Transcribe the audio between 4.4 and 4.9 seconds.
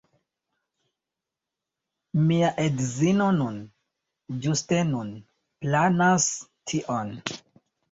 ĝuste